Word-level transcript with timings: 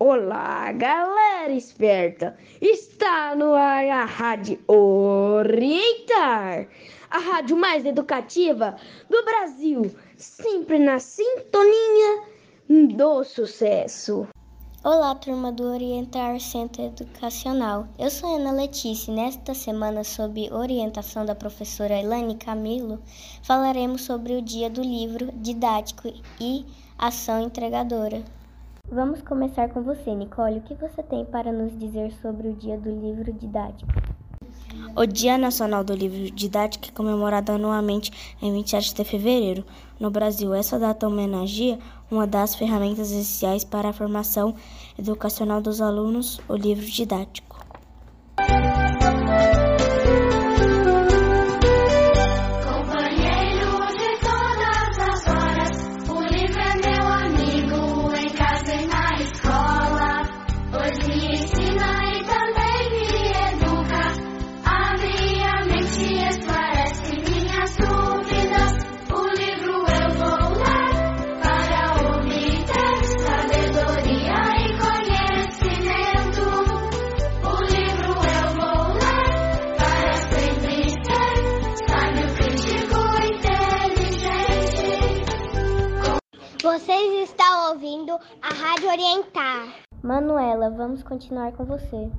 Olá, 0.00 0.72
galera 0.72 1.52
esperta! 1.52 2.36
Está 2.60 3.36
no 3.36 3.54
ar 3.54 3.86
a 3.86 4.04
Rádio 4.04 4.58
Orientar, 4.66 6.66
a 7.08 7.18
rádio 7.18 7.56
mais 7.56 7.86
educativa 7.86 8.74
do 9.08 9.24
Brasil, 9.24 9.94
sempre 10.16 10.80
na 10.80 10.98
sintonia 10.98 12.24
do 12.68 13.22
sucesso. 13.22 14.26
Olá, 14.82 15.14
turma 15.14 15.52
do 15.52 15.62
Orientar 15.62 16.40
Centro 16.40 16.82
Educacional. 16.82 17.86
Eu 17.96 18.10
sou 18.10 18.34
Ana 18.34 18.50
Letícia 18.50 19.12
e 19.12 19.14
nesta 19.14 19.54
semana, 19.54 20.02
sob 20.02 20.52
orientação 20.52 21.24
da 21.24 21.36
professora 21.36 22.00
Elane 22.00 22.34
Camilo, 22.34 23.00
falaremos 23.44 24.02
sobre 24.02 24.34
o 24.34 24.42
Dia 24.42 24.68
do 24.68 24.82
Livro 24.82 25.30
Didático 25.36 26.12
e 26.40 26.66
Ação 26.98 27.40
Entregadora. 27.40 28.24
Vamos 28.94 29.20
começar 29.22 29.68
com 29.70 29.82
você, 29.82 30.14
Nicole. 30.14 30.58
O 30.58 30.60
que 30.60 30.74
você 30.76 31.02
tem 31.02 31.24
para 31.24 31.50
nos 31.50 31.76
dizer 31.76 32.12
sobre 32.22 32.46
o 32.46 32.52
Dia 32.54 32.78
do 32.78 32.88
Livro 32.88 33.32
Didático? 33.32 33.90
O 34.94 35.04
Dia 35.04 35.36
Nacional 35.36 35.82
do 35.82 35.92
Livro 35.92 36.30
Didático 36.30 36.86
é 36.86 36.92
comemorado 36.92 37.50
anualmente 37.50 38.12
em 38.40 38.52
27 38.52 38.94
de 38.94 39.04
fevereiro. 39.04 39.64
No 39.98 40.12
Brasil, 40.12 40.54
essa 40.54 40.78
data 40.78 41.08
homenageia 41.08 41.76
uma 42.08 42.24
das 42.24 42.54
ferramentas 42.54 43.10
essenciais 43.10 43.64
para 43.64 43.88
a 43.88 43.92
formação 43.92 44.54
educacional 44.96 45.60
dos 45.60 45.80
alunos, 45.80 46.40
o 46.48 46.54
livro 46.54 46.86
didático. 46.86 47.53
Vocês 86.84 87.30
estão 87.30 87.70
ouvindo 87.70 88.12
a 88.42 88.48
Rádio 88.52 88.90
Orientar. 88.90 89.68
Manuela, 90.02 90.68
vamos 90.68 91.02
continuar 91.02 91.50
com 91.52 91.64
você. 91.64 92.10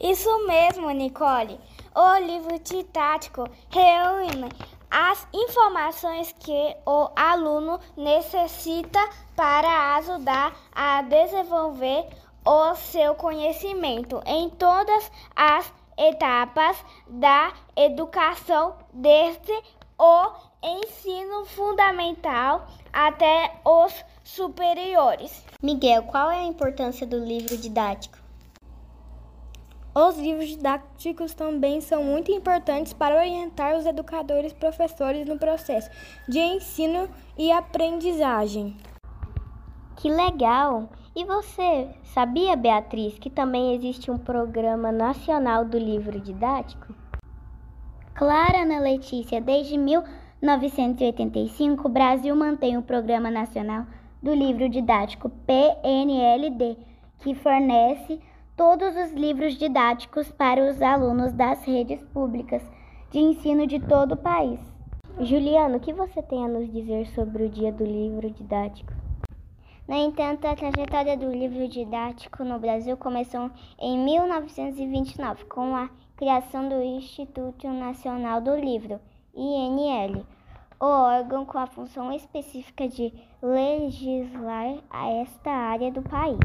Isso 0.00 0.48
mesmo, 0.48 0.90
Nicole. 0.90 1.60
O 1.94 2.18
livro 2.18 2.58
didático 2.58 3.44
reúne 3.68 4.48
as 4.90 5.28
informações 5.32 6.34
que 6.40 6.76
o 6.84 7.08
aluno 7.14 7.78
necessita 7.96 8.98
para 9.36 9.94
ajudar 9.98 10.56
a 10.72 11.02
desenvolver 11.02 12.08
o 12.44 12.74
seu 12.74 13.14
conhecimento 13.14 14.20
em 14.26 14.50
todas 14.50 15.08
as 15.36 15.72
etapas 15.96 16.84
da 17.06 17.52
educação, 17.76 18.74
desde 18.92 19.52
o 19.96 20.49
ensino 20.62 21.44
fundamental 21.46 22.66
até 22.92 23.60
os 23.64 24.04
superiores. 24.22 25.44
Miguel, 25.62 26.04
qual 26.04 26.30
é 26.30 26.40
a 26.40 26.44
importância 26.44 27.06
do 27.06 27.18
livro 27.18 27.56
didático? 27.56 28.18
Os 29.92 30.16
livros 30.16 30.48
didáticos 30.48 31.34
também 31.34 31.80
são 31.80 32.04
muito 32.04 32.30
importantes 32.30 32.92
para 32.92 33.16
orientar 33.16 33.76
os 33.76 33.84
educadores 33.84 34.52
e 34.52 34.54
professores 34.54 35.26
no 35.26 35.36
processo 35.36 35.90
de 36.28 36.38
ensino 36.38 37.08
e 37.36 37.50
aprendizagem. 37.50 38.76
Que 39.96 40.08
legal! 40.08 40.88
E 41.14 41.24
você 41.24 41.90
sabia, 42.04 42.54
Beatriz, 42.54 43.18
que 43.18 43.28
também 43.28 43.74
existe 43.74 44.12
um 44.12 44.16
programa 44.16 44.92
nacional 44.92 45.64
do 45.64 45.76
livro 45.76 46.20
didático? 46.20 46.94
Claro, 48.14 48.58
Ana 48.58 48.78
Letícia, 48.78 49.40
desde 49.40 49.76
1985 50.42 51.86
o 51.86 51.90
Brasil 51.90 52.34
mantém 52.34 52.78
o 52.78 52.82
Programa 52.82 53.30
Nacional 53.30 53.84
do 54.22 54.32
Livro 54.32 54.70
Didático 54.70 55.28
PNLD, 55.28 56.78
que 57.18 57.34
fornece 57.34 58.18
todos 58.56 58.96
os 58.96 59.12
livros 59.12 59.58
didáticos 59.58 60.32
para 60.32 60.64
os 60.64 60.80
alunos 60.80 61.34
das 61.34 61.62
redes 61.64 62.02
públicas 62.04 62.62
de 63.10 63.18
ensino 63.18 63.66
de 63.66 63.80
todo 63.80 64.12
o 64.12 64.16
país. 64.16 64.58
Juliano, 65.20 65.76
o 65.76 65.80
que 65.80 65.92
você 65.92 66.22
tem 66.22 66.42
a 66.42 66.48
nos 66.48 66.72
dizer 66.72 67.06
sobre 67.08 67.44
o 67.44 67.48
Dia 67.50 67.70
do 67.70 67.84
Livro 67.84 68.30
Didático? 68.30 68.94
No 69.86 69.94
entanto, 69.94 70.46
a 70.46 70.56
trajetória 70.56 71.18
do 71.18 71.30
livro 71.30 71.68
didático 71.68 72.44
no 72.44 72.58
Brasil 72.58 72.96
começou 72.96 73.50
em 73.78 73.98
1929, 73.98 75.44
com 75.46 75.76
a 75.76 75.90
criação 76.16 76.66
do 76.68 76.80
Instituto 76.80 77.68
Nacional 77.68 78.40
do 78.40 78.54
Livro, 78.54 79.00
INL, 79.34 80.24
o 80.80 80.86
órgão 80.86 81.44
com 81.44 81.58
a 81.58 81.66
função 81.66 82.12
específica 82.12 82.88
de 82.88 83.12
legislar 83.42 84.78
a 84.90 85.10
esta 85.22 85.50
área 85.50 85.90
do 85.90 86.02
país. 86.02 86.38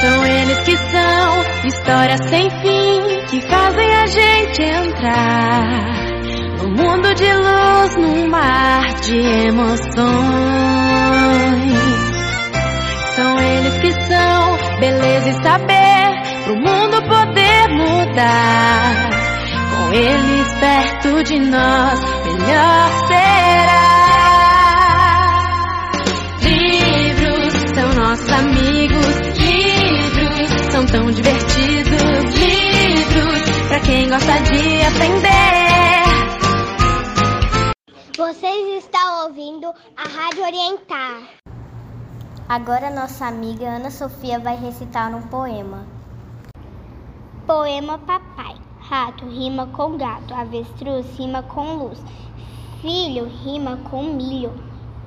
São 0.00 0.26
eles 0.26 0.58
que 0.60 0.76
são 0.76 1.66
histórias 1.66 2.20
sem 2.28 2.50
fim 2.50 3.26
que 3.30 3.40
fazem 3.40 3.94
a 3.94 4.06
gente 4.06 4.62
entrar 4.62 5.62
no 6.62 6.68
mundo 6.68 7.14
de 7.14 7.32
luz, 7.32 7.96
num 7.96 8.28
mar 8.28 8.94
de 9.00 9.18
emoções. 9.48 11.15
De 21.26 21.40
nós, 21.40 22.00
melhor 22.24 22.90
será. 23.08 23.86
Livros 26.40 27.54
são 27.74 27.94
nossos 27.94 28.30
amigos, 28.30 29.16
livros 29.36 30.72
são 30.72 30.86
tão 30.86 31.10
divertidos, 31.10 32.34
livros 32.38 33.42
pra 33.68 33.80
quem 33.80 34.08
gosta 34.08 34.38
de 34.42 34.82
aprender. 34.82 35.26
Vocês 38.16 38.84
estão 38.84 39.26
ouvindo 39.26 39.66
a 39.96 40.08
Rádio 40.08 40.44
Orientar. 40.44 41.22
Agora 42.48 42.88
nossa 42.90 43.26
amiga 43.26 43.66
Ana 43.66 43.90
Sofia 43.90 44.38
vai 44.38 44.56
recitar 44.56 45.12
um 45.12 45.22
poema. 45.22 45.84
Poema 47.44 47.98
Papai. 47.98 48.65
Rato 48.88 49.26
rima 49.26 49.66
com 49.66 49.96
gato, 49.96 50.32
avestruz 50.32 51.18
rima 51.18 51.42
com 51.42 51.74
luz, 51.74 52.00
filho 52.80 53.26
rima 53.42 53.78
com 53.90 54.04
milho 54.04 54.52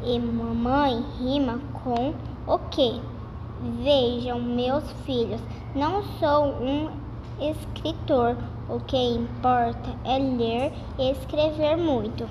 e 0.03 0.19
mamãe 0.19 1.01
rima 1.17 1.61
com 1.81 2.13
o 2.45 2.59
quê? 2.69 2.99
Vejam, 3.81 4.41
meus 4.41 4.83
filhos, 5.05 5.39
não 5.73 6.03
sou 6.19 6.47
um 6.61 6.89
escritor. 7.39 8.35
O 8.67 8.81
que 8.81 8.97
importa 8.97 9.95
é 10.03 10.17
ler 10.17 10.73
e 10.97 11.11
escrever 11.11 11.77
muito, 11.77 12.27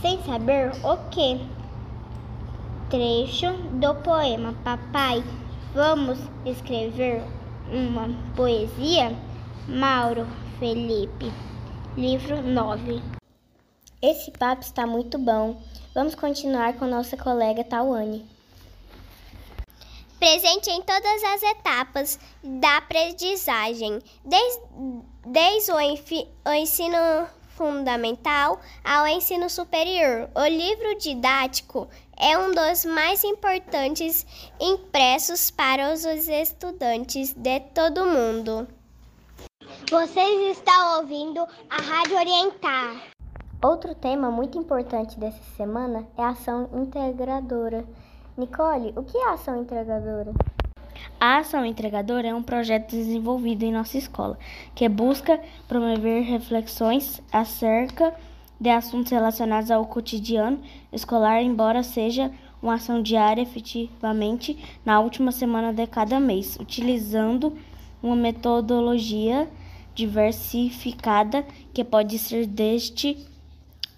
sem 0.00 0.18
saber 0.22 0.72
o 0.82 0.96
que. 1.10 1.38
Trecho 2.88 3.52
do 3.72 3.94
poema 3.96 4.54
Papai, 4.64 5.22
vamos 5.74 6.18
escrever 6.46 7.22
uma 7.70 8.08
poesia? 8.34 9.14
Mauro 9.68 10.26
Felipe, 10.58 11.30
livro 11.98 12.40
9. 12.40 13.02
Esse 14.00 14.30
papo 14.30 14.62
está 14.62 14.86
muito 14.86 15.18
bom. 15.18 15.60
Vamos 15.94 16.14
continuar 16.14 16.72
com 16.78 16.86
nossa 16.86 17.14
colega 17.14 17.62
Tawane. 17.62 18.24
Presente 20.18 20.70
em 20.70 20.80
todas 20.80 21.24
as 21.24 21.42
etapas 21.42 22.18
da 22.42 22.78
aprendizagem, 22.78 23.98
desde, 24.24 24.62
desde 25.26 25.72
o, 25.72 25.78
enfi, 25.78 26.26
o 26.46 26.52
ensino 26.54 26.96
fundamental 27.48 28.58
ao 28.82 29.06
ensino 29.06 29.50
superior. 29.50 30.30
O 30.34 30.46
livro 30.46 30.96
didático 30.98 31.86
é 32.16 32.38
um 32.38 32.50
dos 32.52 32.86
mais 32.86 33.22
importantes 33.24 34.24
impressos 34.58 35.50
para 35.50 35.92
os 35.92 36.06
estudantes 36.06 37.34
de 37.34 37.60
todo 37.60 38.04
o 38.04 38.06
mundo. 38.06 38.66
Vocês 39.88 40.58
estão 40.58 40.98
ouvindo 40.98 41.46
a 41.70 41.76
Rádio 41.80 42.16
Orientar. 42.16 43.04
Outro 43.62 43.94
tema 43.94 44.32
muito 44.32 44.58
importante 44.58 45.16
dessa 45.16 45.40
semana 45.56 46.04
é 46.18 46.22
a 46.22 46.30
ação 46.30 46.68
integradora. 46.74 47.84
Nicole, 48.36 48.92
o 48.96 49.04
que 49.04 49.16
é 49.16 49.28
a 49.28 49.34
ação 49.34 49.62
entregadora? 49.62 50.32
A 51.20 51.38
Ação 51.38 51.64
Entregadora 51.64 52.26
é 52.26 52.34
um 52.34 52.42
projeto 52.42 52.90
desenvolvido 52.90 53.62
em 53.62 53.70
nossa 53.70 53.96
escola 53.96 54.36
que 54.74 54.88
busca 54.88 55.40
promover 55.68 56.24
reflexões 56.24 57.22
acerca 57.32 58.12
de 58.60 58.70
assuntos 58.70 59.12
relacionados 59.12 59.70
ao 59.70 59.86
cotidiano 59.86 60.60
escolar, 60.92 61.40
embora 61.42 61.84
seja 61.84 62.32
uma 62.60 62.74
ação 62.74 63.00
diária 63.00 63.40
efetivamente 63.40 64.58
na 64.84 64.98
última 64.98 65.30
semana 65.30 65.72
de 65.72 65.86
cada 65.86 66.18
mês, 66.18 66.56
utilizando 66.60 67.56
uma 68.02 68.16
metodologia 68.16 69.48
diversificada 69.96 71.42
que 71.72 71.82
pode 71.82 72.18
ser 72.18 72.46
desde, 72.46 73.16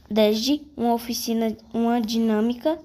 desde 0.09 0.63
uma 0.77 0.95
oficina, 0.95 1.55
uma 1.75 2.01
dinâmica 2.01 2.79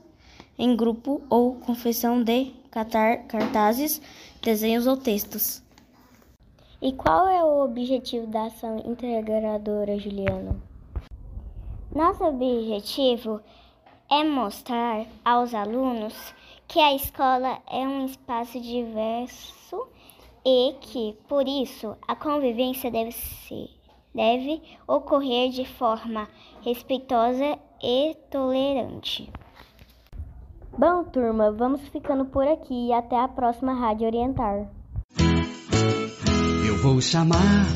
em 0.57 0.75
grupo 0.75 1.21
ou 1.29 1.55
confecção 1.55 2.23
de 2.23 2.51
cartazes, 2.71 4.01
desenhos 4.41 4.87
ou 4.87 4.97
textos. 4.97 5.61
E 6.81 6.91
qual 6.91 7.27
é 7.27 7.41
o 7.43 7.63
objetivo 7.63 8.27
da 8.27 8.47
ação 8.47 8.83
integradora, 8.85 9.97
Juliana? 9.97 10.55
Nosso 11.95 12.23
objetivo 12.23 13.39
é 14.09 14.23
mostrar 14.23 15.05
aos 15.23 15.53
alunos 15.53 16.33
que 16.67 16.79
a 16.79 16.95
escola 16.95 17.59
é 17.69 17.87
um 17.87 18.05
espaço 18.05 18.59
diverso 18.59 19.87
e 20.45 20.75
que, 20.81 21.17
por 21.27 21.47
isso, 21.47 21.95
a 22.07 22.15
convivência 22.15 22.91
deve, 22.91 23.11
ser, 23.11 23.69
deve 24.13 24.61
ocorrer 24.87 25.49
de 25.49 25.65
forma 25.65 26.27
respeitosa 26.61 27.57
e 27.81 28.15
tolerante. 28.29 29.31
Bom, 30.77 31.03
turma, 31.03 31.51
vamos 31.51 31.81
ficando 31.89 32.25
por 32.25 32.47
aqui 32.47 32.87
e 32.87 32.93
até 32.93 33.19
a 33.19 33.27
próxima 33.27 33.73
Rádio 33.73 34.07
Orientar. 34.07 34.67
Eu 36.67 36.77
vou 36.81 36.99
chamar 36.99 37.67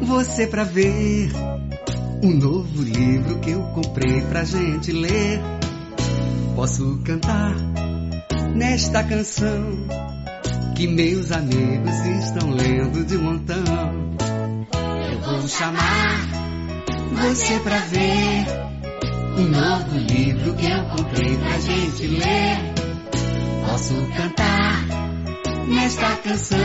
você 0.00 0.46
pra 0.46 0.64
ver 0.64 1.28
um 2.24 2.30
novo 2.30 2.82
livro 2.82 3.38
que 3.40 3.50
eu 3.50 3.62
comprei 3.74 4.22
pra 4.22 4.42
gente 4.42 4.90
ler. 4.90 5.40
Posso 6.56 7.00
cantar 7.04 7.54
nesta 8.54 9.04
canção 9.04 9.86
que 10.78 10.86
meus 10.86 11.32
amigos 11.32 12.06
estão 12.24 12.50
lendo 12.50 13.04
de 13.04 13.18
montão. 13.18 13.64
Eu 15.10 15.20
vou 15.22 15.48
chamar 15.48 16.20
você 17.14 17.58
pra 17.58 17.78
ver 17.78 18.46
um 19.38 19.48
novo 19.48 19.98
livro 19.98 20.54
que 20.54 20.66
eu 20.66 20.84
comprei 20.84 21.36
pra 21.36 21.58
gente 21.58 22.06
ler. 22.06 22.58
Posso 23.66 23.94
cantar 24.16 24.86
nesta 25.66 26.16
canção 26.18 26.60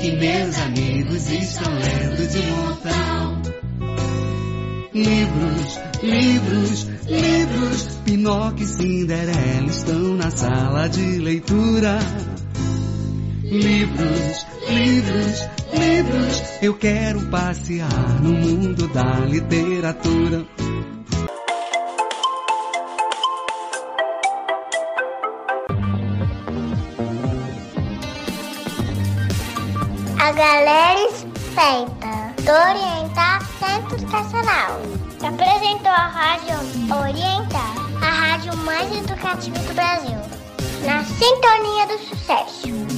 que 0.00 0.10
meus 0.12 0.58
amigos 0.58 1.30
estão 1.30 1.70
lendo 1.74 2.26
de 2.26 2.46
montão. 2.52 3.42
Livros, 4.94 5.78
livros, 6.02 6.88
livros, 7.06 7.88
Pinóquio 8.06 8.64
e 8.64 8.66
Cinderela 8.66 9.68
estão 9.68 10.14
na 10.16 10.30
sala 10.30 10.88
de 10.88 11.18
leitura. 11.18 11.98
Livros, 13.50 14.46
livros, 14.68 15.48
livros, 15.72 16.42
eu 16.60 16.74
quero 16.76 17.30
passear 17.30 18.20
no 18.20 18.32
mundo 18.32 18.86
da 18.88 19.20
literatura. 19.20 20.46
A 30.20 30.32
galera 30.32 31.08
esperta 31.08 32.34
do 32.42 32.52
Orientar 32.52 33.42
Centro 33.58 33.96
Educacional 33.96 34.82
apresentou 35.26 35.90
a 35.90 36.06
Rádio 36.06 36.54
Orientar, 36.94 37.74
a 38.02 38.10
rádio 38.10 38.54
mais 38.58 38.94
educativa 38.94 39.58
do 39.58 39.74
Brasil, 39.74 40.18
na 40.84 41.02
sintonia 41.02 41.86
do 41.86 41.98
sucesso. 41.98 42.97